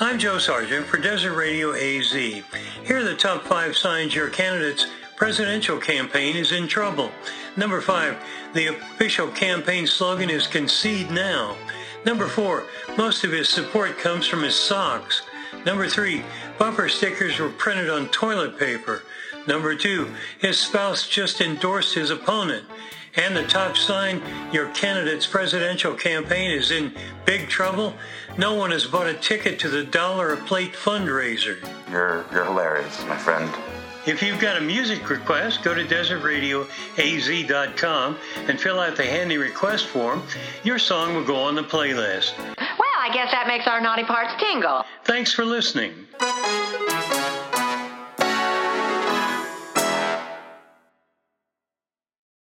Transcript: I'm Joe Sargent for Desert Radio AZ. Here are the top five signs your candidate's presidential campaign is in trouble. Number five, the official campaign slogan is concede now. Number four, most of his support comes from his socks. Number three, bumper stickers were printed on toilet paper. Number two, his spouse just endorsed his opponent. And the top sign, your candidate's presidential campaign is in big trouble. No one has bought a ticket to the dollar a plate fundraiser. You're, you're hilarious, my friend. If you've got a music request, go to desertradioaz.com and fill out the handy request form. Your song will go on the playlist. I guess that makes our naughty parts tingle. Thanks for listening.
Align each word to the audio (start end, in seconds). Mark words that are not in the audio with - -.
I'm 0.00 0.18
Joe 0.18 0.38
Sargent 0.38 0.86
for 0.86 0.98
Desert 0.98 1.36
Radio 1.36 1.72
AZ. 1.72 2.12
Here 2.12 2.42
are 2.90 3.04
the 3.04 3.14
top 3.14 3.44
five 3.44 3.76
signs 3.76 4.12
your 4.12 4.28
candidate's 4.28 4.88
presidential 5.14 5.78
campaign 5.78 6.34
is 6.34 6.50
in 6.50 6.66
trouble. 6.66 7.12
Number 7.56 7.80
five, 7.80 8.16
the 8.54 8.66
official 8.66 9.28
campaign 9.28 9.86
slogan 9.86 10.30
is 10.30 10.48
concede 10.48 11.12
now. 11.12 11.56
Number 12.04 12.26
four, 12.26 12.64
most 12.98 13.22
of 13.22 13.30
his 13.30 13.48
support 13.48 13.96
comes 13.96 14.26
from 14.26 14.42
his 14.42 14.56
socks. 14.56 15.22
Number 15.64 15.88
three, 15.88 16.22
bumper 16.58 16.88
stickers 16.88 17.38
were 17.38 17.48
printed 17.48 17.88
on 17.88 18.08
toilet 18.08 18.58
paper. 18.58 19.02
Number 19.46 19.74
two, 19.74 20.10
his 20.38 20.58
spouse 20.58 21.08
just 21.08 21.40
endorsed 21.40 21.94
his 21.94 22.10
opponent. 22.10 22.66
And 23.16 23.36
the 23.36 23.44
top 23.44 23.76
sign, 23.76 24.20
your 24.52 24.68
candidate's 24.70 25.26
presidential 25.26 25.94
campaign 25.94 26.50
is 26.50 26.70
in 26.70 26.92
big 27.24 27.48
trouble. 27.48 27.94
No 28.36 28.54
one 28.54 28.72
has 28.72 28.86
bought 28.86 29.06
a 29.06 29.14
ticket 29.14 29.58
to 29.60 29.68
the 29.68 29.84
dollar 29.84 30.32
a 30.32 30.36
plate 30.36 30.72
fundraiser. 30.72 31.56
You're, 31.90 32.24
you're 32.32 32.44
hilarious, 32.44 33.04
my 33.06 33.16
friend. 33.16 33.48
If 34.06 34.22
you've 34.22 34.40
got 34.40 34.58
a 34.58 34.60
music 34.60 35.08
request, 35.08 35.62
go 35.62 35.74
to 35.74 35.84
desertradioaz.com 35.84 38.18
and 38.48 38.60
fill 38.60 38.80
out 38.80 38.96
the 38.96 39.06
handy 39.06 39.38
request 39.38 39.86
form. 39.86 40.22
Your 40.62 40.78
song 40.78 41.14
will 41.14 41.24
go 41.24 41.36
on 41.36 41.54
the 41.54 41.62
playlist. 41.62 42.34
I 43.04 43.12
guess 43.12 43.30
that 43.32 43.46
makes 43.46 43.66
our 43.66 43.82
naughty 43.82 44.04
parts 44.04 44.32
tingle. 44.40 44.82
Thanks 45.04 45.30
for 45.30 45.44
listening. 45.44 46.06